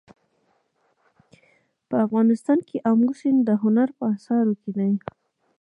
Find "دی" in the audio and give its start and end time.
4.77-4.91